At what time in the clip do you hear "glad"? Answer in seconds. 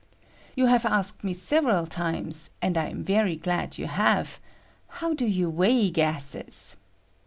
3.35-3.77